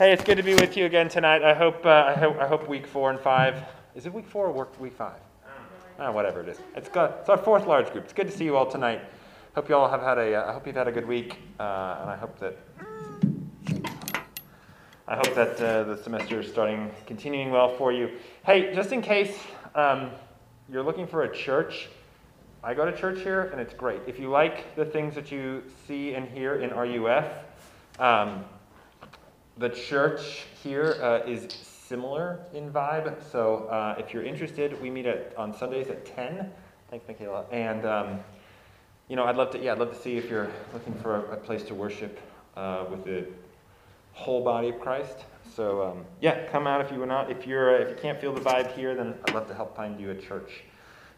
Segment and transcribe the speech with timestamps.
[0.00, 1.42] Hey, it's good to be with you again tonight.
[1.42, 3.62] I hope, uh, I hope, I hope week four and five.
[3.94, 5.20] Is it week four or week five?
[5.98, 6.58] Oh, whatever it is.
[6.74, 8.04] It's, got, it's our fourth large group.
[8.04, 9.02] It's good to see you all tonight.
[9.54, 10.36] Hope you all have had a.
[10.36, 12.56] Uh, I hope you've had a good week, uh, and I hope that.
[15.06, 18.08] I hope that uh, the semester is starting, continuing well for you.
[18.46, 19.38] Hey, just in case
[19.74, 20.12] um,
[20.72, 21.90] you're looking for a church,
[22.64, 24.00] I go to church here, and it's great.
[24.06, 27.26] If you like the things that you see and hear in RUF,
[27.98, 28.46] um,
[29.60, 33.14] the church here uh, is similar in vibe.
[33.30, 36.50] So uh, if you're interested, we meet at, on Sundays at 10.
[36.88, 37.44] Thanks, Michaela.
[37.52, 38.20] And, um,
[39.08, 41.32] you know, I'd love to, yeah, I'd love to see if you're looking for a,
[41.32, 42.18] a place to worship
[42.56, 43.26] uh, with the
[44.14, 45.26] whole body of Christ.
[45.54, 47.30] So, um, yeah, come out if you are not.
[47.30, 50.00] If, you're, if you can't feel the vibe here, then I'd love to help find
[50.00, 50.62] you a church.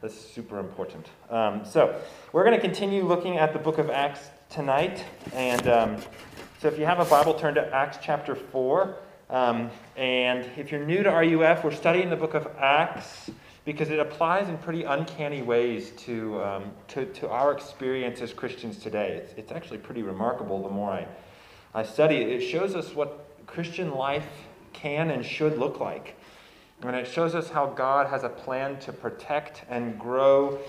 [0.01, 1.07] That's super important.
[1.31, 2.01] Um, so,
[2.33, 5.05] we're going to continue looking at the book of Acts tonight.
[5.33, 5.97] And um,
[6.63, 8.95] so if you have a Bible, turn to Acts chapter 4.
[9.31, 13.33] Um, and if you're new to RUF, we're studying the book of Acts
[13.65, 18.79] because it applies in pretty uncanny ways to, um, to, to, our experience as Christians
[18.79, 19.15] today.
[19.15, 21.09] It's, it's actually pretty remarkable the more I,
[21.75, 22.29] I study it.
[22.29, 24.29] It shows us what Christian life
[24.73, 26.15] can and should look like.
[26.83, 30.61] And it shows us how God has a plan to protect and grow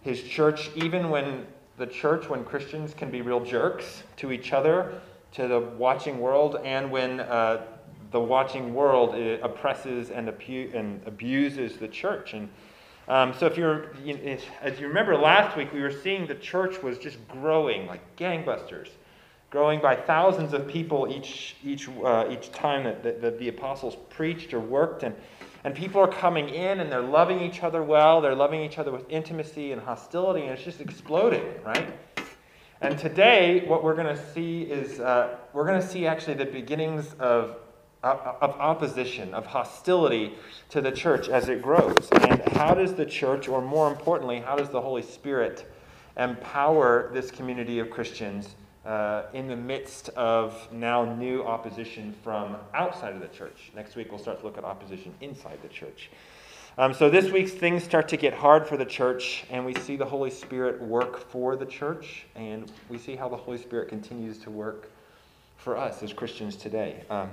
[0.00, 1.44] his church, even when
[1.76, 5.00] the church, when Christians can be real jerks to each other
[5.34, 7.66] to the watching world and when uh,
[8.14, 12.34] the watching world oppresses and, abu- and abuses the church.
[12.34, 12.48] And
[13.08, 16.82] um, so, if you're, you as you remember last week, we were seeing the church
[16.82, 18.88] was just growing like gangbusters,
[19.50, 23.96] growing by thousands of people each each uh, each time that, that, that, the apostles
[24.08, 25.14] preached or worked, and
[25.64, 28.22] and people are coming in and they're loving each other well.
[28.22, 31.88] They're loving each other with intimacy and hostility, and it's just exploding, right?
[32.84, 36.44] And today, what we're going to see is uh, we're going to see actually the
[36.44, 37.56] beginnings of,
[38.02, 40.34] of opposition, of hostility
[40.68, 42.10] to the church as it grows.
[42.12, 45.66] And how does the church, or more importantly, how does the Holy Spirit
[46.18, 48.54] empower this community of Christians
[48.84, 53.72] uh, in the midst of now new opposition from outside of the church?
[53.74, 56.10] Next week, we'll start to look at opposition inside the church.
[56.76, 59.94] Um, so this week, things start to get hard for the church, and we see
[59.94, 64.38] the Holy Spirit work for the church, and we see how the Holy Spirit continues
[64.38, 64.90] to work
[65.56, 67.04] for us as Christians today.
[67.08, 67.30] Um,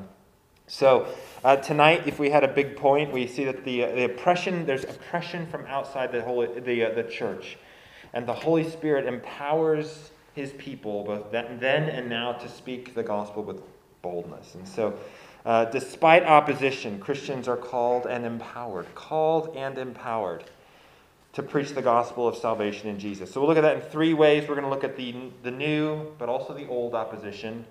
[0.67, 1.07] so
[1.43, 4.63] uh, tonight, if we had a big point, we see that the, uh, the oppression,
[4.67, 7.57] there's oppression from outside the, holy, the, uh, the church,
[8.13, 13.41] and the Holy Spirit empowers his people, both then and now, to speak the gospel
[13.41, 13.59] with
[14.03, 14.53] boldness.
[14.53, 14.93] And so
[15.45, 20.43] uh, despite opposition, Christians are called and empowered, called and empowered
[21.33, 23.31] to preach the gospel of salvation in Jesus.
[23.31, 24.47] So we'll look at that in three ways.
[24.47, 27.65] We're going to look at the, the new, but also the old opposition,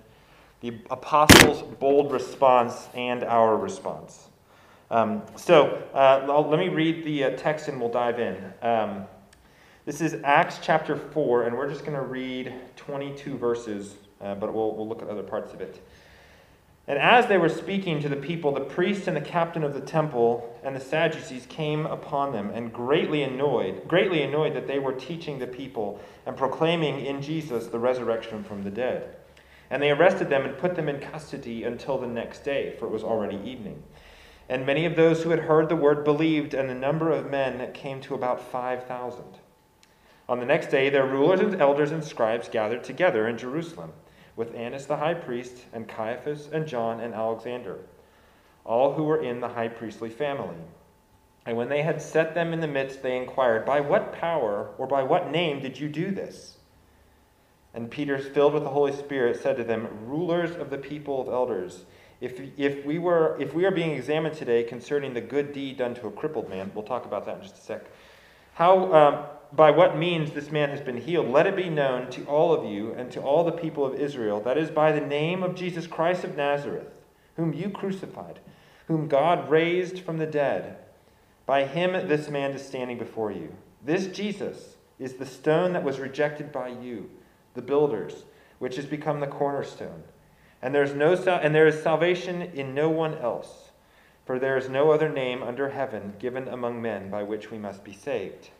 [0.61, 4.29] the apostles' bold response, and our response.
[4.89, 8.53] Um, so uh, let me read the uh, text and we'll dive in.
[8.61, 9.05] Um,
[9.85, 14.53] this is Acts chapter 4, and we're just going to read 22 verses, uh, but
[14.53, 15.81] we'll, we'll look at other parts of it.
[16.91, 19.79] And as they were speaking to the people, the priests and the captain of the
[19.79, 24.91] temple and the Sadducees came upon them and greatly annoyed, greatly annoyed that they were
[24.91, 29.15] teaching the people and proclaiming in Jesus the resurrection from the dead.
[29.69, 32.91] And they arrested them and put them in custody until the next day, for it
[32.91, 33.81] was already evening.
[34.49, 37.71] And many of those who had heard the word believed, and the number of men
[37.71, 39.23] came to about 5,000.
[40.27, 43.93] On the next day, their rulers and elders and scribes gathered together in Jerusalem
[44.35, 47.79] with Annas the high priest, and Caiaphas, and John, and Alexander,
[48.65, 50.57] all who were in the high priestly family.
[51.45, 54.87] And when they had set them in the midst, they inquired, By what power or
[54.87, 56.57] by what name did you do this?
[57.73, 61.27] And Peter, filled with the Holy Spirit, said to them, Rulers of the people of
[61.29, 61.85] elders,
[62.19, 65.95] if, if, we were, if we are being examined today concerning the good deed done
[65.95, 67.85] to a crippled man, we'll talk about that in just a sec,
[68.53, 72.23] how, um, by what means this man has been healed, let it be known to
[72.25, 75.43] all of you and to all the people of Israel that is by the name
[75.43, 76.87] of Jesus Christ of Nazareth,
[77.35, 78.39] whom you crucified,
[78.87, 80.77] whom God raised from the dead.
[81.45, 83.53] By him this man is standing before you.
[83.83, 87.09] This Jesus is the stone that was rejected by you,
[87.53, 88.23] the builders,
[88.59, 90.03] which has become the cornerstone.
[90.61, 93.71] And there is no and there is salvation in no one else,
[94.25, 97.83] for there is no other name under heaven given among men by which we must
[97.83, 98.51] be saved.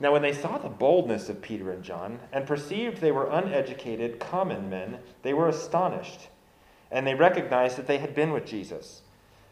[0.00, 4.20] Now, when they saw the boldness of Peter and John, and perceived they were uneducated,
[4.20, 6.28] common men, they were astonished,
[6.90, 9.02] and they recognized that they had been with Jesus.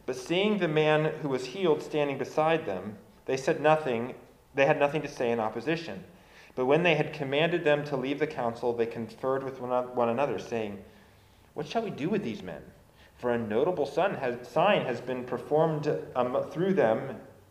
[0.07, 4.15] But seeing the man who was healed standing beside them, they said nothing,
[4.55, 6.05] they had nothing to say in opposition.
[6.55, 10.39] But when they had commanded them to leave the council, they conferred with one another,
[10.39, 10.83] saying,
[11.55, 12.63] What shall we do with these men?
[13.17, 17.17] For a notable sign has been performed um, through them.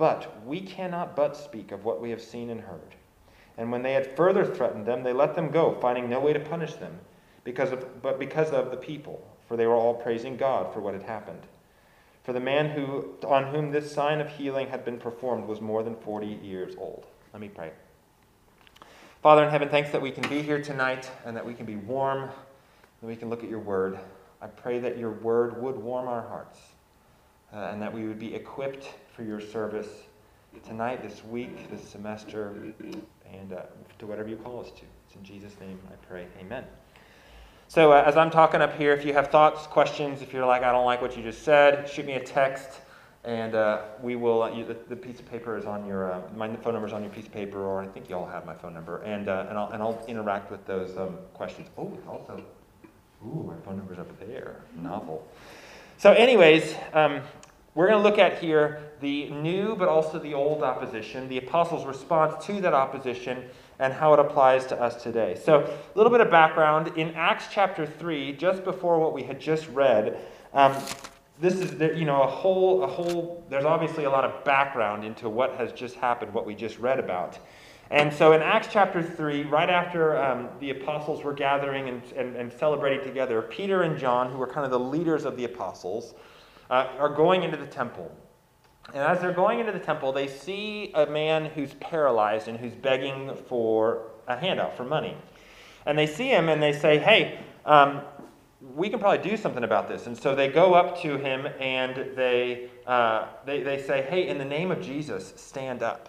[0.00, 2.94] But we cannot but speak of what we have seen and heard.
[3.58, 6.40] And when they had further threatened them, they let them go, finding no way to
[6.40, 6.98] punish them,
[7.44, 10.94] because of, but because of the people, for they were all praising God for what
[10.94, 11.42] had happened.
[12.24, 15.82] For the man who, on whom this sign of healing had been performed was more
[15.82, 17.06] than 40 years old.
[17.34, 17.70] Let me pray.
[19.22, 21.76] Father in heaven, thanks that we can be here tonight and that we can be
[21.76, 23.98] warm and we can look at your word.
[24.40, 26.58] I pray that your word would warm our hearts
[27.52, 29.88] uh, and that we would be equipped for your service
[30.66, 32.72] tonight, this week, this semester,
[33.32, 33.62] and uh,
[33.98, 34.82] to whatever you call us to.
[35.06, 36.26] It's in Jesus' name I pray.
[36.40, 36.64] Amen.
[37.68, 40.62] So, uh, as I'm talking up here, if you have thoughts, questions, if you're like,
[40.62, 42.80] I don't like what you just said, shoot me a text,
[43.22, 44.42] and uh, we will.
[44.42, 46.12] Uh, you, the, the, piece of paper is on your.
[46.12, 48.26] Uh, my phone number is on your piece of paper, or I think you all
[48.26, 51.68] have my phone number, and uh, and I'll and I'll interact with those um, questions.
[51.78, 52.42] Oh, also
[53.24, 54.62] Ooh, my phone number's up there.
[54.76, 55.26] Novel.
[55.98, 57.20] So, anyways, um,
[57.74, 61.86] we're going to look at here the new but also the old opposition, the apostles'
[61.86, 63.44] response to that opposition,
[63.78, 65.40] and how it applies to us today.
[65.42, 66.92] So, a little bit of background.
[66.98, 70.18] In Acts chapter 3, just before what we had just read,
[70.52, 70.76] um,
[71.40, 75.28] this is you know a whole a whole there's obviously a lot of background into
[75.28, 77.38] what has just happened what we just read about
[77.90, 82.36] and so in Acts chapter 3, right after um, the apostles were gathering and, and,
[82.36, 86.14] and, celebrating together, Peter and John, who were kind of the leaders of the apostles,
[86.70, 88.10] uh, are going into the temple.
[88.88, 92.74] And as they're going into the temple, they see a man who's paralyzed and who's
[92.74, 95.16] begging for a handout, for money.
[95.86, 98.02] And they see him and they say, hey, um,
[98.74, 100.06] we can probably do something about this.
[100.06, 104.38] And so they go up to him and they, uh, they, they say, hey, in
[104.38, 106.08] the name of Jesus, stand up.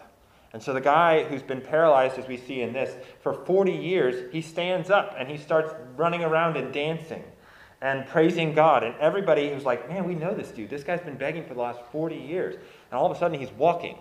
[0.53, 4.31] And so the guy who's been paralyzed, as we see in this, for 40 years,
[4.33, 7.23] he stands up and he starts running around and dancing
[7.81, 8.83] and praising God.
[8.83, 10.69] And everybody who's like, man, we know this dude.
[10.69, 12.55] This guy's been begging for the last 40 years.
[12.55, 13.97] And all of a sudden, he's walking.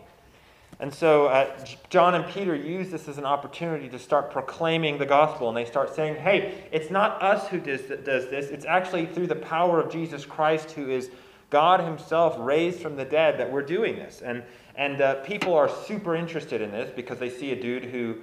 [0.79, 1.51] And so uh,
[1.91, 5.49] John and Peter use this as an opportunity to start proclaiming the gospel.
[5.49, 9.27] And they start saying, hey, it's not us who does, does this, it's actually through
[9.27, 11.11] the power of Jesus Christ, who is
[11.51, 14.23] God Himself raised from the dead, that we're doing this.
[14.23, 14.43] And
[14.81, 18.17] and uh, people are super interested in this because they see a dude who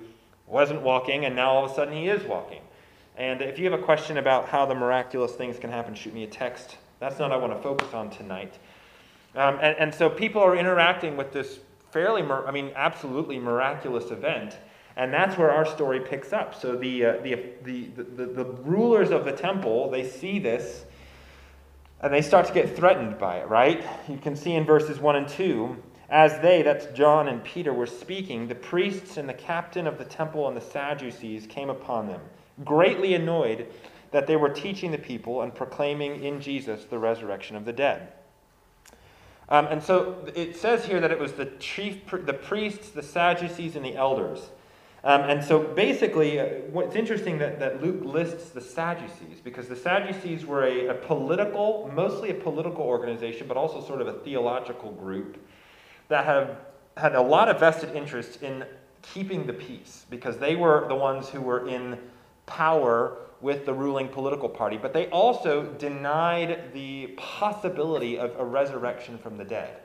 [0.47, 2.61] wasn't walking and now all of a sudden he is walking.
[3.17, 6.23] And if you have a question about how the miraculous things can happen, shoot me
[6.23, 6.77] a text.
[6.99, 8.57] That's not what I want to focus on tonight.
[9.35, 11.59] Um, and, and so people are interacting with this
[11.91, 14.57] fairly, I mean, absolutely miraculous event.
[14.95, 16.55] And that's where our story picks up.
[16.55, 17.85] So the, uh, the, the,
[18.15, 20.85] the, the, rulers of the temple, they see this
[22.01, 23.83] and they start to get threatened by it, right?
[24.07, 25.75] You can see in verses 1 and 2
[26.09, 30.05] as they, that's John and Peter, were speaking, the priests and the captain of the
[30.05, 32.21] temple and the Sadducees came upon them,
[32.63, 33.67] greatly annoyed
[34.11, 38.13] that they were teaching the people and proclaiming in Jesus the resurrection of the dead.
[39.49, 43.75] Um, and so it says here that it was the chief, the priests, the Sadducees,
[43.75, 44.49] and the elders.
[45.03, 49.75] Um, and so basically, uh, what's interesting that, that Luke lists the Sadducees, because the
[49.75, 54.91] Sadducees were a, a political, mostly a political organization, but also sort of a theological
[54.91, 55.37] group
[56.09, 56.57] that have
[56.97, 58.65] had a lot of vested interest in
[59.01, 61.97] keeping the peace because they were the ones who were in
[62.47, 69.19] power with the ruling political party, but they also denied the possibility of a resurrection
[69.19, 69.77] from the dead.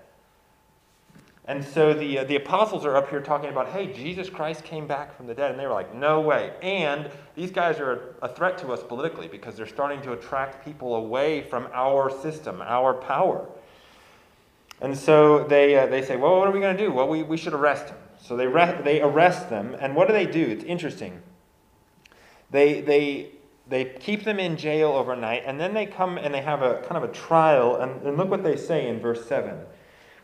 [1.45, 4.87] And so the, uh, the apostles are up here talking about, hey, Jesus Christ came
[4.87, 5.51] back from the dead.
[5.51, 6.53] And they were like, no way.
[6.63, 10.95] And these guys are a threat to us politically because they're starting to attract people
[10.95, 13.49] away from our system, our power.
[14.81, 16.93] And so they, uh, they say, well, what are we going to do?
[16.93, 17.99] Well, we, we should arrest him.
[18.21, 19.77] So they, re- they arrest them.
[19.81, 20.43] And what do they do?
[20.43, 21.23] It's interesting.
[22.53, 23.31] They, they,
[23.69, 27.03] they keep them in jail overnight, and then they come and they have a kind
[27.03, 27.77] of a trial.
[27.77, 29.59] And, and look what they say in verse 7.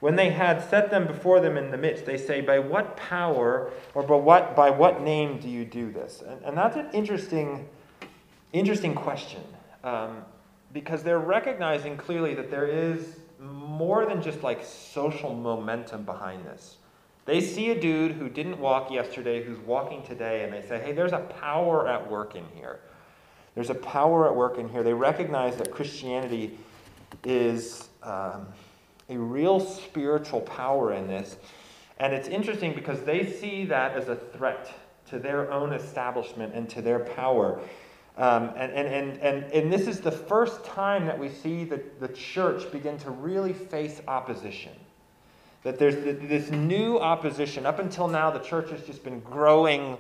[0.01, 3.73] When they had set them before them in the midst, they say, By what power
[3.95, 6.23] or by what, by what name do you do this?
[6.25, 7.69] And, and that's an interesting,
[8.53, 9.43] interesting question
[9.83, 10.25] um,
[10.73, 16.78] because they're recognizing clearly that there is more than just like social momentum behind this.
[17.29, 20.93] They see a dude who didn't walk yesterday, who's walking today, and they say, hey,
[20.93, 22.81] there's a power at work in here.
[23.55, 24.83] There's a power at work in here.
[24.83, 26.59] They recognize that Christianity
[27.25, 28.47] is, um,
[29.11, 31.37] a real spiritual power in this.
[31.99, 34.73] And it's interesting because they see that as a threat
[35.11, 37.61] to their own establishment and to their power.
[38.17, 41.83] Um, and, and, and, and, and this is the first time that we see the,
[42.01, 44.73] the church begin to really face opposition.
[45.65, 47.67] That there's this new opposition.
[47.67, 49.99] Up until now, the church has just been growing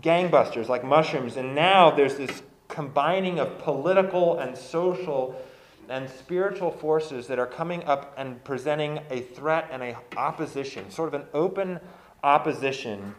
[0.00, 1.36] gangbusters like mushrooms.
[1.36, 5.40] And now there's this combining of political and social
[5.88, 11.12] and spiritual forces that are coming up and presenting a threat and a opposition, sort
[11.12, 11.78] of an open
[12.22, 13.14] opposition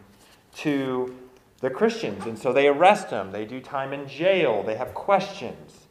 [0.56, 1.16] to
[1.60, 2.26] the Christians.
[2.26, 5.86] And so they arrest them, they do time in jail, they have questions.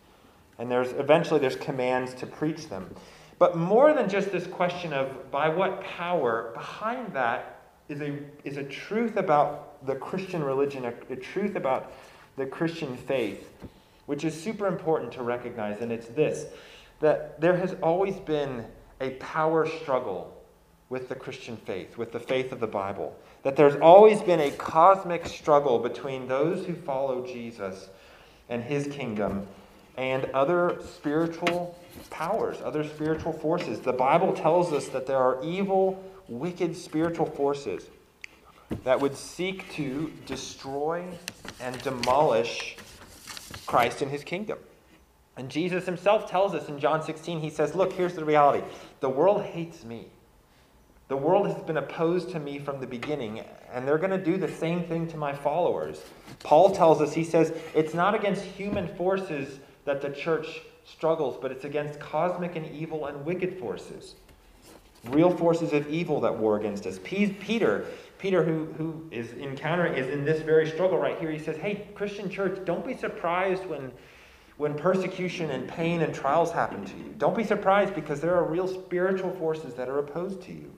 [0.58, 2.96] And there's eventually there's commands to preach them.
[3.46, 8.58] But more than just this question of by what power, behind that is a, is
[8.58, 11.92] a truth about the Christian religion, a, a truth about
[12.38, 13.48] the Christian faith,
[14.08, 15.82] which is super important to recognize.
[15.82, 16.48] And it's this
[17.02, 18.66] that there has always been
[19.00, 20.36] a power struggle
[20.90, 23.16] with the Christian faith, with the faith of the Bible.
[23.44, 27.90] That there's always been a cosmic struggle between those who follow Jesus
[28.50, 29.46] and his kingdom
[29.98, 31.78] and other spiritual
[32.10, 33.80] powers, other spiritual forces.
[33.80, 37.90] The Bible tells us that there are evil, wicked spiritual forces
[38.84, 41.06] that would seek to destroy
[41.62, 42.78] and demolish
[43.66, 44.58] Christ and his kingdom.
[45.38, 48.66] And Jesus himself tells us in John 16, he says, Look, here's the reality
[49.00, 50.08] the world hates me.
[51.08, 54.38] The world has been opposed to me from the beginning, and they're going to do
[54.38, 56.02] the same thing to my followers.
[56.40, 61.52] Paul tells us, he says, it's not against human forces that the church struggles, but
[61.52, 64.16] it's against cosmic and evil and wicked forces.
[65.06, 67.00] Real forces of evil that war against us.
[67.04, 67.86] Peter,
[68.18, 71.32] Peter, who, who is encountering, is in this very struggle right here.
[71.32, 73.92] He says, Hey, Christian church, don't be surprised when
[74.58, 77.14] when persecution and pain and trials happen to you.
[77.18, 80.74] Don't be surprised because there are real spiritual forces that are opposed to you.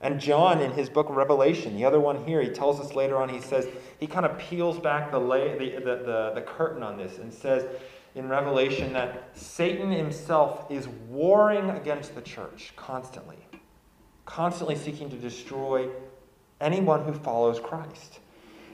[0.00, 3.28] And John, in his book Revelation, the other one here, he tells us later on,
[3.28, 3.66] he says,
[3.98, 7.32] he kind of peels back the, lay, the, the, the, the curtain on this and
[7.32, 7.64] says
[8.14, 13.38] in Revelation that Satan himself is warring against the church constantly,
[14.26, 15.88] constantly seeking to destroy
[16.60, 18.20] anyone who follows Christ.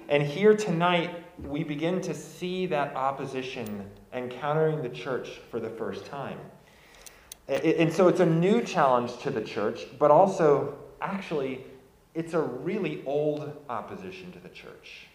[0.09, 6.05] And here tonight, we begin to see that opposition encountering the church for the first
[6.05, 6.38] time.
[7.49, 11.65] And so it's a new challenge to the church, but also, actually,
[12.15, 15.09] it's a really old opposition to the church.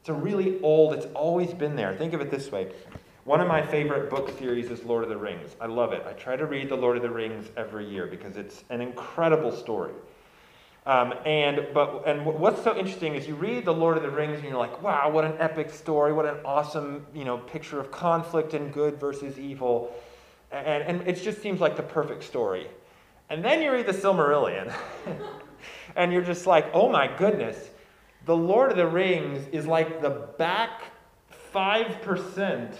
[0.00, 1.94] It's a really old, it's always been there.
[1.94, 2.72] Think of it this way.
[3.24, 5.54] One of my favorite book series is Lord of the Rings.
[5.60, 6.02] I love it.
[6.08, 9.52] I try to read The Lord of the Rings every year because it's an incredible
[9.52, 9.92] story.
[10.86, 14.38] Um, and but and what's so interesting is you read the Lord of the Rings
[14.38, 16.14] and you're like, wow, what an epic story!
[16.14, 19.94] What an awesome you know picture of conflict and good versus evil,
[20.50, 22.66] and and it just seems like the perfect story.
[23.30, 24.74] And then you read the Silmarillion,
[25.96, 27.70] and you're just like, oh my goodness,
[28.26, 30.82] the Lord of the Rings is like the back
[31.52, 32.74] five percent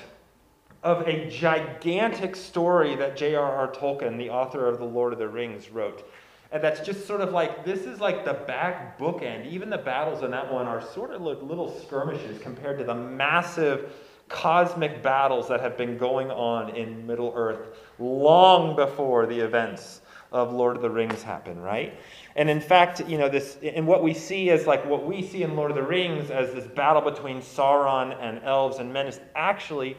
[0.82, 3.68] of a gigantic story that J.R.R.
[3.68, 6.10] Tolkien, the author of the Lord of the Rings, wrote.
[6.52, 9.46] And that's just sort of like, this is like the back bookend.
[9.46, 12.94] Even the battles in that one are sort of like little skirmishes compared to the
[12.94, 13.92] massive
[14.28, 20.00] cosmic battles that have been going on in Middle Earth long before the events
[20.32, 21.94] of Lord of the Rings happen, right?
[22.36, 25.42] And in fact, you know, this and what we see as like what we see
[25.42, 29.20] in Lord of the Rings as this battle between Sauron and elves and men is
[29.34, 29.96] actually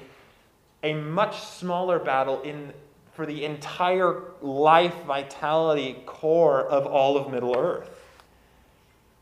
[0.83, 2.73] a much smaller battle in
[3.13, 7.89] for the entire life vitality core of all of Middle Earth.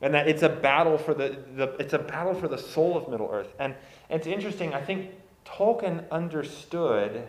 [0.02, 3.10] And that it's a battle for the, the it's a battle for the soul of
[3.10, 3.54] Middle Earth.
[3.60, 3.76] And,
[4.10, 5.12] and it's interesting, I think
[5.46, 7.28] Tolkien understood,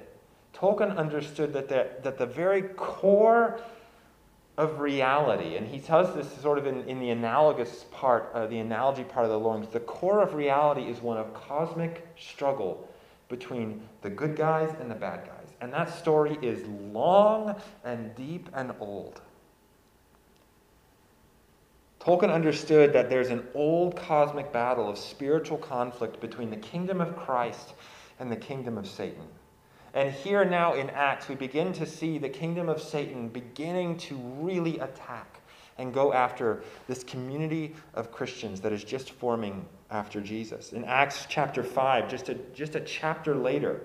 [0.61, 3.61] Tolkien understood that the, that the very core
[4.59, 8.59] of reality, and he tells this sort of in, in the analogous part, uh, the
[8.59, 12.87] analogy part of the Lord, the core of reality is one of cosmic struggle
[13.31, 15.49] between the good guys and the bad guys.
[15.63, 19.23] And that story is long and deep and old.
[22.01, 27.17] Tolkien understood that there's an old cosmic battle of spiritual conflict between the kingdom of
[27.17, 27.73] Christ
[28.19, 29.27] and the kingdom of Satan.
[29.95, 34.17] And here now in Acts, we begin to see the kingdom of Satan beginning to
[34.17, 35.41] really attack
[35.79, 40.73] and go after this community of Christians that is just forming after Jesus.
[40.73, 43.81] In Acts chapter 5, just a, just a chapter later,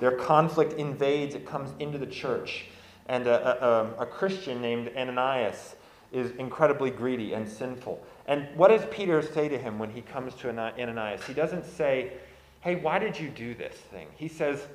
[0.00, 2.66] their conflict invades, it comes into the church.
[3.06, 5.76] And a, a, a, Christian named Ananias
[6.12, 8.04] is incredibly greedy and sinful.
[8.26, 11.24] And what does Peter say to him when he comes to Ananias?
[11.24, 12.12] He doesn't say,
[12.60, 14.08] Hey, why did you do this thing?
[14.16, 14.66] He says,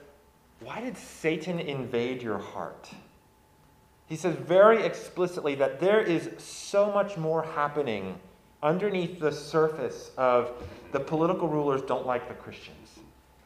[0.63, 2.89] Why did Satan invade your heart?
[4.07, 8.19] He says very explicitly that there is so much more happening
[8.61, 10.51] underneath the surface of
[10.91, 12.99] the political rulers don't like the Christians.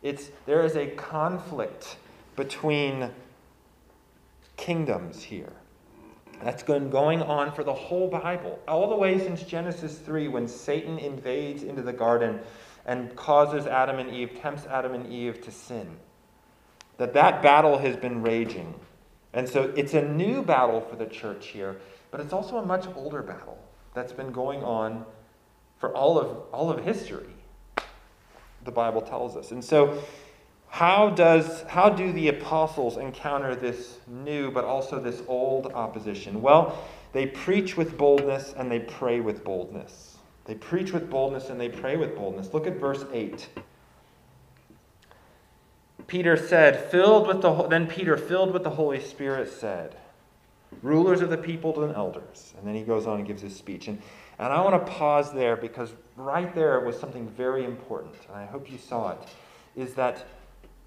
[0.04, 1.98] It's, there is a conflict
[2.36, 3.10] between
[4.58, 5.54] kingdoms here.
[6.44, 10.48] That's been going on for the whole Bible, all the way since Genesis 3, when
[10.48, 12.40] Satan invades into the garden
[12.86, 15.98] and causes Adam and Eve, tempts Adam and Eve to sin.
[16.98, 18.74] That that battle has been raging.
[19.34, 21.78] And so it's a new battle for the church here,
[22.12, 23.58] but it's also a much older battle
[23.94, 25.06] that's been going on
[25.80, 27.30] for all of, all of history,
[28.64, 29.52] the Bible tells us.
[29.52, 30.02] And so,
[30.70, 36.42] how, does, how do the apostles encounter this new but also this old opposition?
[36.42, 36.78] Well,
[37.14, 40.18] they preach with boldness and they pray with boldness.
[40.46, 42.54] They preach with boldness and they pray with boldness.
[42.54, 43.48] Look at verse 8.
[46.08, 49.96] Peter said, filled with the then Peter, filled with the Holy Spirit, said,
[50.82, 52.54] rulers of the people and elders.
[52.58, 53.88] And then he goes on and gives his speech.
[53.88, 54.02] And,
[54.40, 58.46] and I want to pause there because right there was something very important, and I
[58.46, 59.20] hope you saw it,
[59.76, 60.26] is that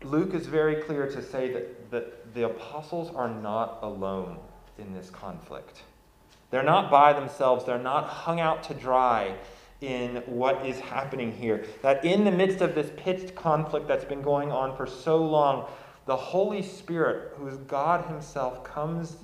[0.02, 4.38] Luke is very clear to say that, that the apostles are not alone
[4.78, 5.82] in this conflict.
[6.50, 9.34] They're not by themselves, they're not hung out to dry
[9.80, 11.64] in what is happening here.
[11.82, 15.68] That in the midst of this pitched conflict that's been going on for so long,
[16.06, 19.16] the Holy Spirit, who is God Himself, comes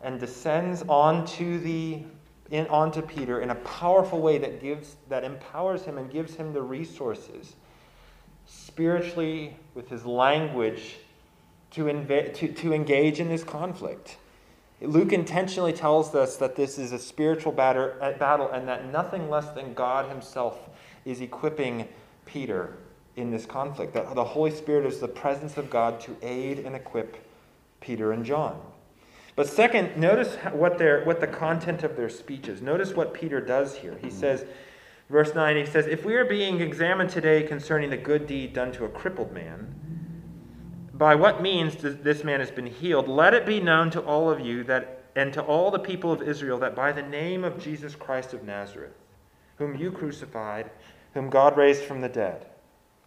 [0.00, 2.02] and descends onto the
[2.50, 6.52] in, onto Peter in a powerful way that gives that empowers him and gives him
[6.52, 7.54] the resources
[8.46, 10.96] spiritually with his language
[11.70, 14.18] to, inv- to, to engage in this conflict.
[14.82, 19.74] Luke intentionally tells us that this is a spiritual battle and that nothing less than
[19.74, 20.58] God himself
[21.04, 21.88] is equipping
[22.26, 22.76] Peter
[23.16, 23.94] in this conflict.
[23.94, 27.24] That the Holy Spirit is the presence of God to aid and equip
[27.80, 28.60] Peter and John.
[29.34, 32.60] But second, notice what, their, what the content of their speech is.
[32.60, 33.96] Notice what Peter does here.
[34.00, 34.18] He mm-hmm.
[34.18, 34.44] says,
[35.08, 38.72] verse 9, he says, If we are being examined today concerning the good deed done
[38.72, 39.74] to a crippled man,
[41.02, 44.38] by what means this man has been healed, let it be known to all of
[44.38, 47.96] you that and to all the people of Israel that by the name of Jesus
[47.96, 48.94] Christ of Nazareth,
[49.56, 50.70] whom you crucified,
[51.12, 52.46] whom God raised from the dead,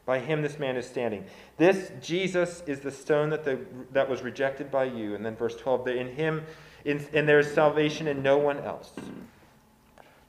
[0.06, 1.24] by him this man is standing.
[1.56, 3.62] This Jesus is the stone that, the,
[3.94, 5.16] that was rejected by you.
[5.16, 6.44] And then verse 12, in him,
[6.84, 8.92] in, and there is salvation in no one else.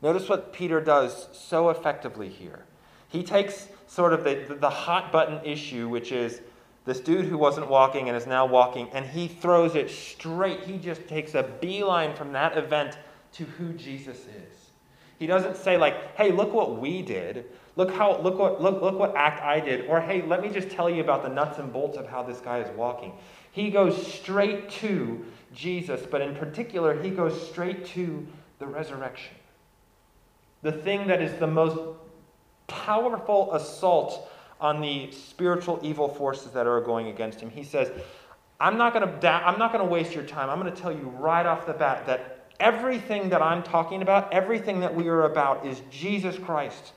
[0.03, 2.65] Notice what Peter does so effectively here.
[3.09, 6.43] He takes sort of the, the hot button issue, which is
[6.87, 10.61] this dude who wasn't walking and is now walking, and he throws it straight.
[10.61, 12.97] He just takes a beeline from that event
[13.33, 14.71] to who Jesus is.
[15.19, 17.47] He doesn't say, like, hey, look what we did.
[17.75, 19.87] Look how look what look, look what act I did.
[19.87, 22.39] Or hey, let me just tell you about the nuts and bolts of how this
[22.39, 23.13] guy is walking.
[23.51, 28.27] He goes straight to Jesus, but in particular, he goes straight to
[28.59, 29.35] the resurrection.
[30.63, 31.79] The thing that is the most
[32.67, 37.51] powerful assault on the spiritual evil forces that are going against him.
[37.51, 37.91] He says,
[38.59, 40.49] I'm not going to I'm not going to waste your time.
[40.49, 44.33] I'm going to tell you right off the bat that everything that I'm talking about,
[44.33, 46.93] everything that we are about is Jesus Christ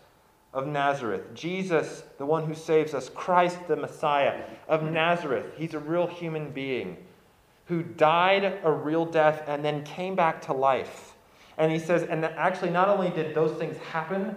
[0.53, 1.33] of Nazareth.
[1.33, 5.47] Jesus, the one who saves us, Christ the Messiah of Nazareth.
[5.57, 6.97] He's a real human being
[7.65, 11.13] who died a real death and then came back to life.
[11.57, 14.35] And he says, and actually, not only did those things happen,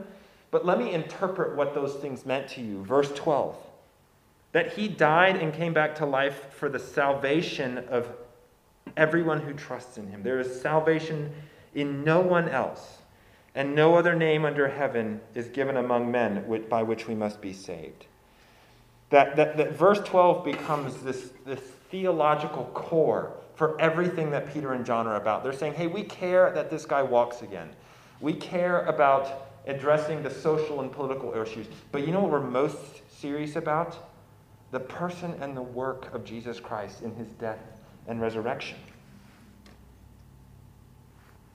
[0.53, 2.85] but let me interpret what those things meant to you.
[2.85, 3.57] Verse 12
[4.53, 8.07] that he died and came back to life for the salvation of
[8.97, 10.23] everyone who trusts in him.
[10.23, 11.33] There is salvation
[11.75, 12.99] in no one else
[13.55, 17.53] and no other name under heaven is given among men by which we must be
[17.53, 18.07] saved.
[19.11, 21.61] That, that, that verse 12 becomes this, this
[21.91, 25.43] theological core for everything that Peter and John are about.
[25.43, 27.69] They're saying, hey, we care that this guy walks again.
[28.21, 31.67] We care about addressing the social and political issues.
[31.91, 32.79] But you know what we're most
[33.21, 33.97] serious about?
[34.71, 37.61] The person and the work of Jesus Christ in his death
[38.07, 38.79] and resurrection.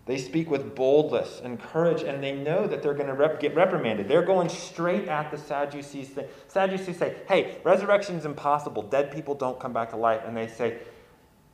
[0.06, 3.54] They speak with boldness and courage, and they know that they're going to rep- get
[3.56, 4.08] reprimanded.
[4.08, 6.08] They're going straight at the Sadducees.
[6.08, 6.28] Thing.
[6.48, 8.84] Sadducees say, hey, resurrection is impossible.
[8.84, 10.22] Dead people don't come back to life.
[10.26, 10.78] And they say,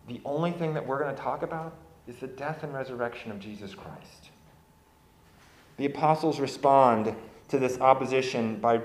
[0.08, 1.74] the only thing that we're going to talk about
[2.08, 4.30] is the death and resurrection of Jesus Christ.
[5.78, 7.16] The apostles respond
[7.50, 8.82] to this opposition by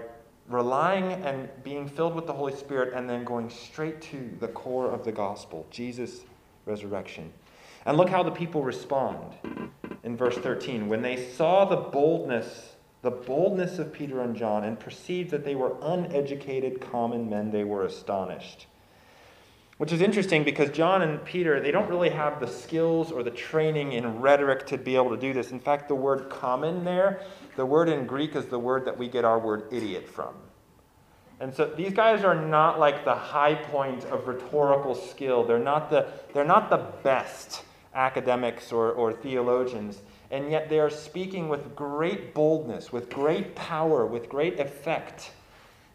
[0.48, 4.90] relying and being filled with the Holy Spirit and then going straight to the core
[4.90, 6.22] of the gospel Jesus'
[6.64, 7.32] resurrection.
[7.84, 9.34] And look how the people respond
[10.02, 10.88] in verse 13.
[10.88, 15.54] When they saw the boldness, the boldness of Peter and John, and perceived that they
[15.54, 18.66] were uneducated common men, they were astonished.
[19.78, 23.30] Which is interesting because John and Peter, they don't really have the skills or the
[23.30, 25.52] training in rhetoric to be able to do this.
[25.52, 27.20] In fact, the word common there,
[27.54, 30.34] the word in Greek is the word that we get our word idiot from.
[31.38, 35.44] And so these guys are not like the high point of rhetorical skill.
[35.44, 37.62] They're not the, they're not the best
[37.94, 40.02] academics or, or theologians.
[40.32, 45.30] And yet they are speaking with great boldness, with great power, with great effect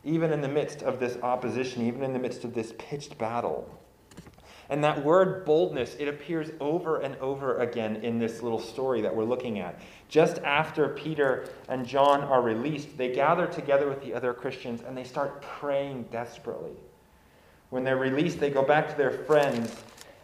[0.03, 3.69] even in the midst of this opposition, even in the midst of this pitched battle.
[4.69, 9.15] And that word boldness, it appears over and over again in this little story that
[9.15, 9.79] we're looking at.
[10.09, 14.97] Just after Peter and John are released, they gather together with the other Christians and
[14.97, 16.75] they start praying desperately.
[17.69, 19.75] When they're released, they go back to their friends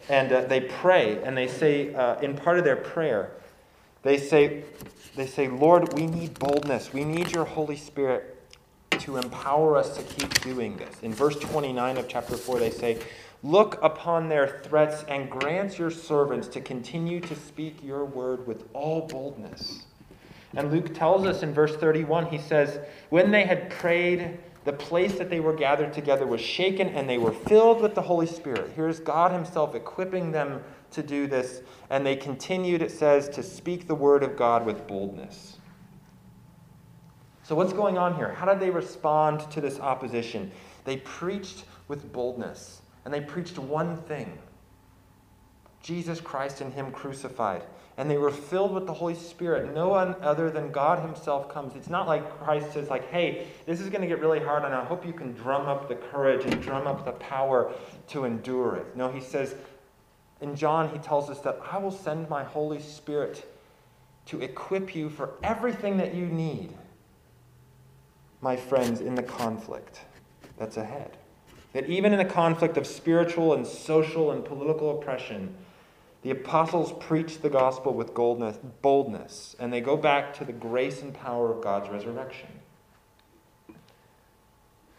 [0.07, 3.31] and uh, they pray and they say, uh, in part of their prayer,
[4.03, 4.63] they say,
[5.15, 6.93] they say, Lord, we need boldness.
[6.93, 8.38] We need your Holy Spirit
[8.99, 10.95] to empower us to keep doing this.
[11.01, 12.99] In verse 29 of chapter 4, they say,
[13.41, 18.65] Look upon their threats and grant your servants to continue to speak your word with
[18.73, 19.85] all boldness.
[20.55, 25.17] And Luke tells us in verse 31, he says, When they had prayed, the place
[25.17, 28.71] that they were gathered together was shaken and they were filled with the Holy Spirit.
[28.75, 31.61] Here's God Himself equipping them to do this.
[31.89, 35.58] And they continued, it says, to speak the word of God with boldness.
[37.49, 38.31] So, what's going on here?
[38.31, 40.51] How did they respond to this opposition?
[40.85, 44.37] They preached with boldness, and they preached one thing
[45.81, 47.63] Jesus Christ and Him crucified.
[47.97, 49.73] And they were filled with the Holy Spirit.
[49.73, 51.75] No one other than God Himself comes.
[51.75, 54.75] It's not like Christ says, like, hey, this is going to get really hard, and
[54.75, 57.73] I hope you can drum up the courage and drum up the power
[58.09, 58.95] to endure it.
[58.95, 59.55] No, He says,
[60.39, 63.43] in John, He tells us that I will send my Holy Spirit
[64.27, 66.75] to equip you for everything that you need
[68.41, 70.01] my friends, in the conflict
[70.57, 71.17] that's ahead.
[71.73, 75.55] That even in the conflict of spiritual and social and political oppression,
[76.21, 81.13] the apostles preach the gospel with boldness, and they go back to the grace and
[81.13, 82.49] power of God's resurrection.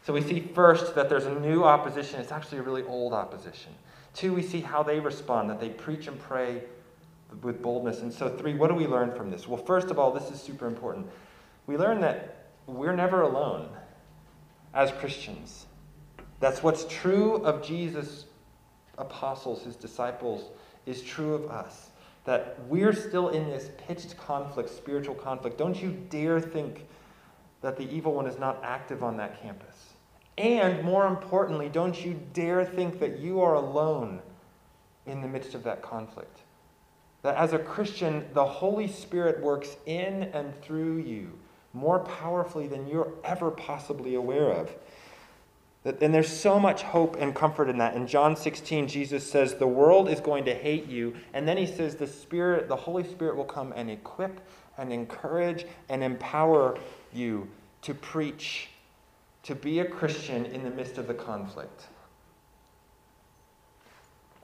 [0.06, 2.20] So we see first that there's a new opposition.
[2.20, 3.72] It's actually a really old opposition.
[4.14, 6.62] Two, we see how they respond, that they preach and pray
[7.42, 8.00] with boldness.
[8.00, 9.46] And so, three, what do we learn from this?
[9.46, 11.06] Well, first of all, this is super important.
[11.66, 13.68] We learn that we're never alone
[14.74, 15.66] as Christians.
[16.38, 18.26] That's what's true of Jesus'
[18.98, 20.50] apostles, his disciples,
[20.86, 21.90] is true of us.
[22.24, 25.58] That we're still in this pitched conflict, spiritual conflict.
[25.58, 26.86] Don't you dare think
[27.60, 29.94] that the evil one is not active on that campus.
[30.38, 34.20] And more importantly, don't you dare think that you are alone
[35.06, 36.40] in the midst of that conflict.
[37.22, 41.38] That as a Christian, the Holy Spirit works in and through you
[41.72, 44.70] more powerfully than you're ever possibly aware of.
[45.84, 47.94] And there's so much hope and comfort in that.
[47.94, 51.14] In John 16, Jesus says, The world is going to hate you.
[51.32, 54.40] And then he says, The Spirit, the Holy Spirit will come and equip
[54.76, 56.76] and encourage and empower
[57.14, 57.48] you
[57.82, 58.68] to preach,
[59.44, 61.86] to be a Christian in the midst of the conflict.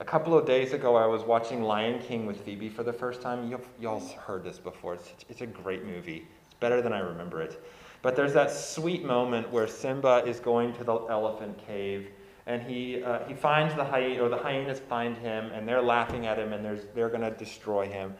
[0.00, 3.20] A couple of days ago, I was watching Lion King with Phoebe for the first
[3.20, 3.54] time.
[3.78, 4.94] Y'all heard this before.
[4.94, 6.26] It's, it's a great movie
[6.60, 7.62] better than I remember it.
[8.02, 12.08] But there's that sweet moment where Simba is going to the elephant cave
[12.46, 16.26] and he, uh, he finds the hyena, or the hyenas find him, and they're laughing
[16.26, 18.14] at him, and they're going to destroy him.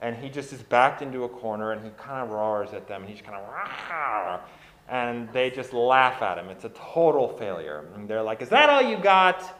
[0.00, 3.02] And he just is backed into a corner, and he kind of roars at them,
[3.02, 4.40] and he's kind of, Rawr!
[4.88, 6.48] and they just laugh at him.
[6.48, 7.84] It's a total failure.
[7.94, 9.58] And they're like, Is that all you got?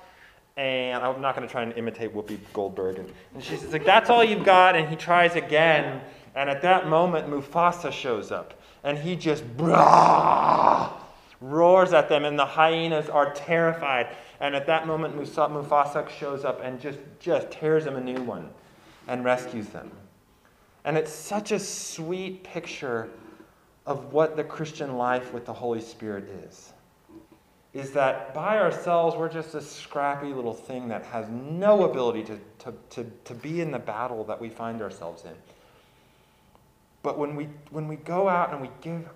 [0.57, 2.99] And I'm not going to try and imitate Whoopi Goldberg.
[2.99, 4.77] And, and she's like, That's all you've got.
[4.77, 6.01] And he tries again.
[6.35, 8.55] And at that moment, Mufasa shows up.
[8.85, 9.45] And he just
[11.41, 14.09] roars at them, and the hyenas are terrified.
[14.41, 18.49] And at that moment, Mufasa shows up and just, just tears them a new one
[19.09, 19.91] and rescues them.
[20.85, 23.09] And it's such a sweet picture
[23.87, 26.73] of what the Christian life with the Holy Spirit is.
[27.73, 32.39] Is that by ourselves, we're just a scrappy little thing that has no ability to,
[32.59, 35.35] to, to, to be in the battle that we find ourselves in.
[37.03, 39.09] But when we, when we go out and we give,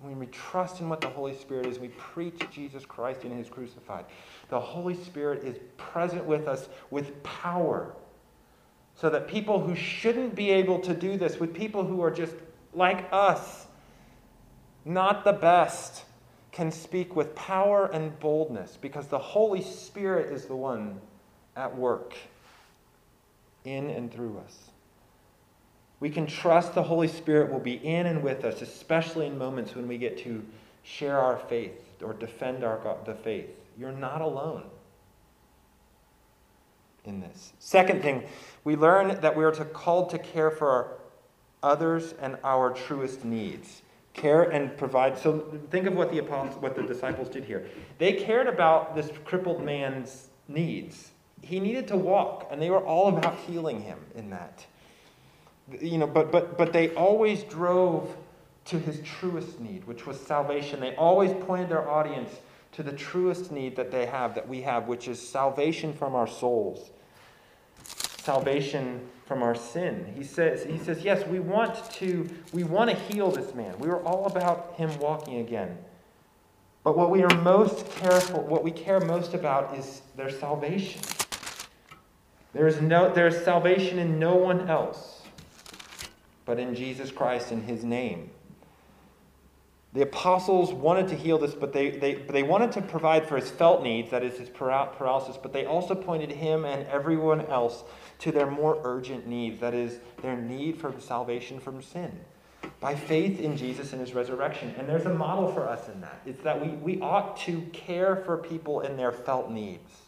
[0.00, 3.48] when we trust in what the Holy Spirit is, we preach Jesus Christ and His
[3.48, 4.04] crucified,
[4.48, 7.94] the Holy Spirit is present with us with power.
[8.96, 12.34] So that people who shouldn't be able to do this, with people who are just
[12.74, 13.66] like us,
[14.84, 16.04] not the best,
[16.52, 21.00] can speak with power and boldness because the Holy Spirit is the one
[21.56, 22.14] at work
[23.64, 24.70] in and through us.
[26.04, 29.74] We can trust the Holy Spirit will be in and with us, especially in moments
[29.74, 30.44] when we get to
[30.82, 33.48] share our faith or defend our the faith.
[33.78, 34.64] You're not alone.
[37.06, 37.54] in this.
[37.58, 38.24] Second thing,
[38.64, 40.98] we learn that we are to, called to care for
[41.62, 43.80] others and our truest needs.
[44.12, 45.16] Care and provide.
[45.16, 47.66] So think of what the apostles, what the disciples did here.
[47.96, 51.12] They cared about this crippled man's needs.
[51.40, 54.66] He needed to walk, and they were all about healing him in that.
[55.70, 58.16] You know, but but but they always drove
[58.66, 60.80] to his truest need, which was salvation.
[60.80, 62.30] They always pointed their audience
[62.72, 66.26] to the truest need that they have, that we have, which is salvation from our
[66.26, 66.90] souls,
[67.84, 70.12] salvation from our sin.
[70.16, 73.78] He says, he says, yes, we want to, we want to heal this man.
[73.78, 75.78] We are all about him walking again.
[76.82, 81.00] But what we are most careful, what we care most about is their salvation.
[82.52, 85.13] There is no, there is salvation in no one else,
[86.44, 88.30] but in Jesus Christ in his name.
[89.94, 93.48] The apostles wanted to heal this, but they, they, they wanted to provide for his
[93.48, 97.84] felt needs, that is his paralysis, but they also pointed him and everyone else
[98.18, 102.12] to their more urgent needs, that is their need for salvation from sin.
[102.80, 104.74] By faith in Jesus and his resurrection.
[104.76, 106.20] And there's a model for us in that.
[106.26, 110.03] It's that we, we ought to care for people in their felt needs.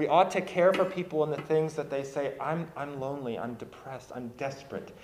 [0.00, 3.38] We ought to care for people in the things that they say, I'm, I'm lonely,
[3.38, 4.96] I'm depressed, I'm desperate.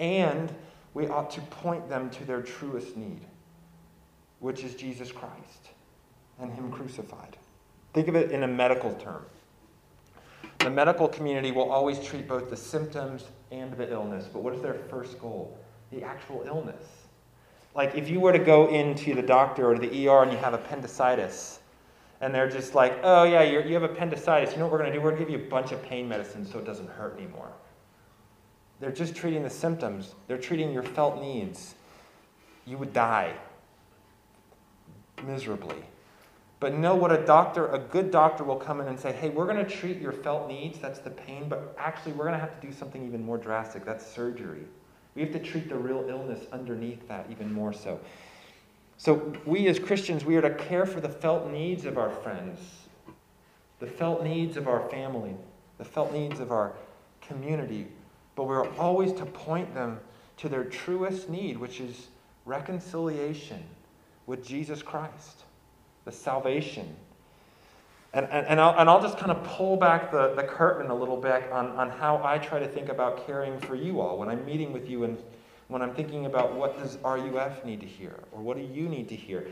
[0.00, 0.52] And
[0.92, 3.20] we ought to point them to their truest need,
[4.40, 5.68] which is Jesus Christ
[6.40, 7.36] and Him crucified.
[7.92, 9.24] Think of it in a medical term.
[10.58, 14.62] The medical community will always treat both the symptoms and the illness, but what is
[14.62, 15.56] their first goal?
[15.92, 16.86] The actual illness.
[17.76, 20.54] Like if you were to go into the doctor or the ER and you have
[20.54, 21.59] appendicitis,
[22.20, 24.98] and they're just like, oh yeah, you have appendicitis, you know what we're going to
[24.98, 25.02] do?
[25.02, 27.50] We're going to give you a bunch of pain medicine so it doesn't hurt anymore.
[28.78, 31.74] They're just treating the symptoms, they're treating your felt needs.
[32.66, 33.34] You would die
[35.24, 35.82] miserably.
[36.60, 39.46] But know what a doctor, a good doctor will come in and say, hey, we're
[39.46, 42.60] going to treat your felt needs, that's the pain, but actually we're going to have
[42.60, 43.84] to do something even more drastic.
[43.84, 44.64] That's surgery.
[45.14, 47.98] We have to treat the real illness underneath that even more so.
[49.00, 52.60] So, we as Christians, we are to care for the felt needs of our friends,
[53.78, 55.34] the felt needs of our family,
[55.78, 56.74] the felt needs of our
[57.22, 57.86] community,
[58.36, 60.00] but we're always to point them
[60.36, 62.08] to their truest need, which is
[62.44, 63.62] reconciliation
[64.26, 65.44] with Jesus Christ,
[66.04, 66.94] the salvation.
[68.12, 70.94] And, and, and, I'll, and I'll just kind of pull back the, the curtain a
[70.94, 74.28] little bit on, on how I try to think about caring for you all when
[74.28, 75.16] I'm meeting with you and
[75.70, 79.08] when I'm thinking about what does RUF need to hear or what do you need
[79.08, 79.46] to hear.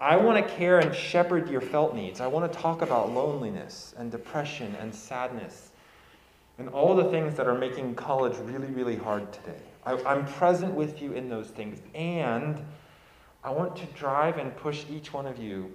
[0.00, 2.20] I want to care and shepherd your felt needs.
[2.20, 5.70] I want to talk about loneliness and depression and sadness
[6.58, 9.60] and all the things that are making college really, really hard today.
[9.84, 11.80] I, I'm present with you in those things.
[11.94, 12.64] And
[13.42, 15.72] I want to drive and push each one of you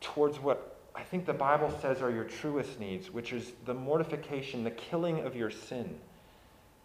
[0.00, 4.64] towards what I think the Bible says are your truest needs, which is the mortification,
[4.64, 5.96] the killing of your sin.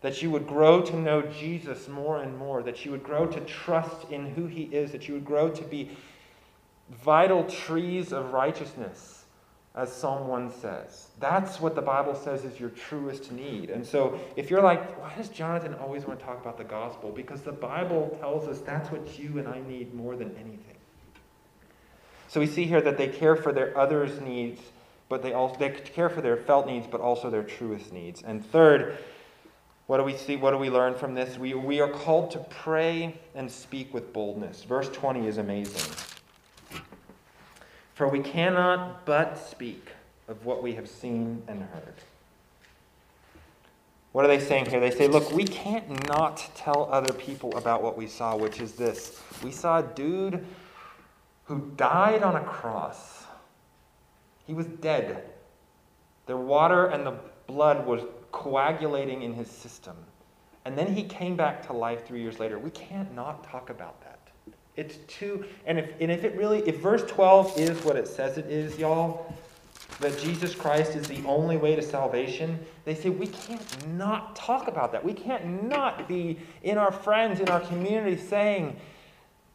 [0.06, 3.39] That you would grow to know Jesus more and more, that you would grow to
[3.39, 5.98] trust in who he is, that you would grow to be
[6.91, 9.24] vital trees of righteousness
[9.74, 11.08] as Psalm 1 says.
[11.20, 13.72] That's what the Bible says is your truest need.
[13.72, 17.10] And so if you're like, why does Jonathan always want to talk about the gospel?
[17.10, 20.78] Because the Bible tells us that's what you and I need more than anything.
[22.28, 24.62] So we see here that they care for their others' needs,
[25.10, 28.22] but they also they care for their felt needs, but also their truest needs.
[28.22, 29.00] And third,
[29.88, 30.36] what do we see?
[30.36, 31.38] What do we learn from this?
[31.38, 34.63] We, we are called to pray and speak with boldness.
[34.63, 35.93] Verse 20 is amazing.
[37.93, 39.89] For we cannot but speak
[40.28, 41.93] of what we have seen and heard.
[44.12, 44.80] What are they saying here?
[44.80, 48.71] They say, look, we can't not tell other people about what we saw, which is
[48.74, 49.21] this.
[49.43, 50.45] We saw a dude
[51.43, 53.26] who died on a cross.
[54.48, 55.24] He was dead.
[56.26, 58.02] The water and the blood was
[58.36, 59.95] coagulating in his system.
[60.65, 62.60] And then he came back to life three years later.
[62.60, 64.19] We can't not talk about that.
[64.76, 68.38] It's too, and if, and if it really, if verse 12 is what it says
[68.38, 69.34] it is, y'all,
[70.02, 74.67] that Jesus Christ is the only way to salvation, they say we can't not talk
[74.67, 75.04] about that.
[75.04, 78.76] We can't not be in our friends, in our community saying,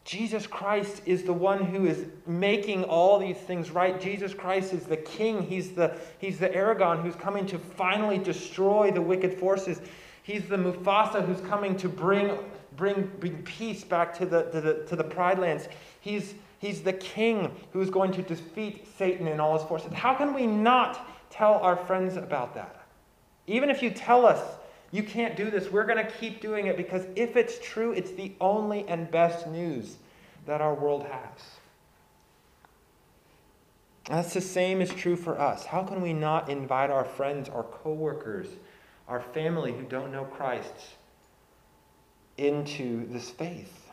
[0.04, 4.00] Jesus Christ is the one who is making all these things right.
[4.00, 5.42] Jesus Christ is the king.
[5.42, 9.80] He's the, he's the Aragorn who's coming to finally destroy the wicked forces.
[10.22, 12.38] He's the Mufasa who's coming to bring
[12.76, 15.68] bring, bring peace back to the, to the, to the Pride Lands.
[16.00, 19.92] He's, he's the king who's going to defeat Satan and all his forces.
[19.92, 22.86] How can we not tell our friends about that?
[23.46, 24.40] Even if you tell us
[24.92, 28.10] you can't do this, we're going to keep doing it because if it's true, it's
[28.10, 29.96] the only and best news
[30.46, 31.40] that our world has.
[34.08, 35.64] That's the same is true for us.
[35.64, 38.48] How can we not invite our friends, our coworkers,
[39.06, 40.74] our family who don't know Christ
[42.36, 43.90] into this faith?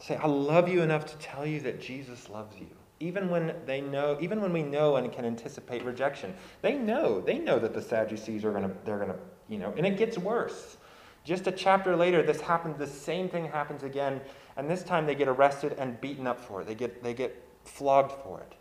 [0.00, 2.77] Say, I love you enough to tell you that Jesus loves you.
[3.00, 7.38] Even when they know, even when we know and can anticipate rejection, they know, they
[7.38, 9.16] know that the Sadducees are gonna, they're gonna,
[9.48, 10.78] you know, and it gets worse.
[11.24, 14.20] Just a chapter later, this happens, the same thing happens again,
[14.56, 16.66] and this time they get arrested and beaten up for it.
[16.66, 18.54] They get, they get flogged for it.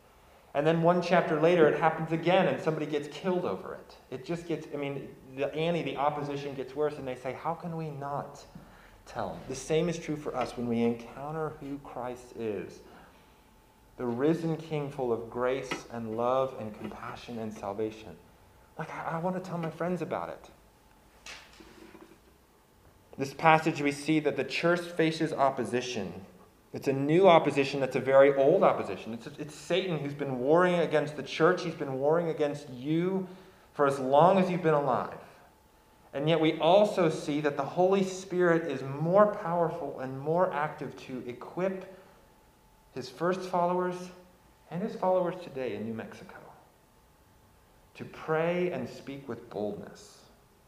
[0.54, 3.95] And then one chapter later, it happens again, and somebody gets killed over it.
[4.10, 7.54] It just gets, I mean, the Annie, the opposition gets worse, and they say, How
[7.54, 8.43] can we not
[9.06, 9.39] tell?
[9.47, 12.80] The same is true for us when we encounter who Christ is
[13.97, 18.15] the risen King full of grace and love and compassion and salvation.
[18.77, 20.49] Like, I, I want to tell my friends about it.
[23.17, 26.13] This passage, we see that the church faces opposition.
[26.73, 29.13] It's a new opposition that's a very old opposition.
[29.13, 33.27] It's, it's Satan who's been warring against the church, he's been warring against you
[33.73, 35.17] for as long as you've been alive.
[36.13, 40.95] And yet, we also see that the Holy Spirit is more powerful and more active
[41.07, 41.96] to equip
[42.97, 43.95] his first followers
[44.71, 46.36] and his followers today in New Mexico
[47.95, 50.17] to pray and speak with boldness.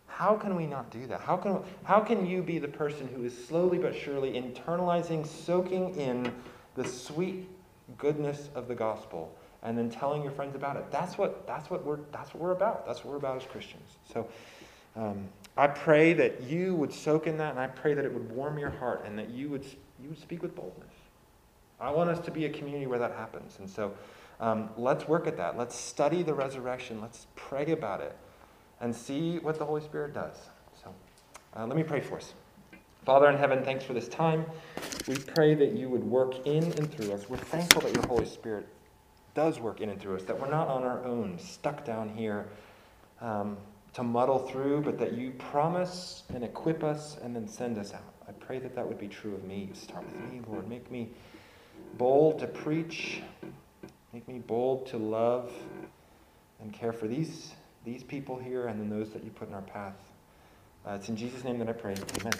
[0.07, 1.21] How can we not do that?
[1.21, 5.95] How can, how can you be the person who is slowly but surely internalizing, soaking
[5.95, 6.31] in
[6.75, 7.49] the sweet
[7.97, 10.85] goodness of the gospel and then telling your friends about it?
[10.91, 12.85] That's what, that's what, we're, that's what we're about.
[12.85, 13.97] That's what we're about as Christians.
[14.11, 14.27] So
[14.95, 18.31] um, I pray that you would soak in that and I pray that it would
[18.31, 19.65] warm your heart and that you would,
[20.01, 20.93] you would speak with boldness.
[21.79, 23.57] I want us to be a community where that happens.
[23.59, 23.93] And so
[24.39, 25.57] um, let's work at that.
[25.57, 27.01] Let's study the resurrection.
[27.01, 28.15] Let's pray about it
[28.81, 30.35] and see what the Holy Spirit does.
[30.81, 30.93] So
[31.55, 32.33] uh, let me pray for us.
[33.05, 34.45] Father in heaven, thanks for this time.
[35.07, 37.29] We pray that you would work in and through us.
[37.29, 38.67] We're thankful that your Holy Spirit
[39.33, 42.47] does work in and through us, that we're not on our own, stuck down here
[43.21, 43.57] um,
[43.93, 48.13] to muddle through, but that you promise and equip us and then send us out.
[48.27, 49.69] I pray that that would be true of me.
[49.73, 50.67] Start with me, Lord.
[50.67, 51.09] Make me
[51.97, 53.21] bold to preach.
[54.13, 55.51] Make me bold to love
[56.59, 57.51] and care for these,
[57.85, 59.95] these people here and then those that you put in our path.
[60.85, 61.95] Uh, it's in Jesus' name that I pray.
[62.19, 62.33] Amen.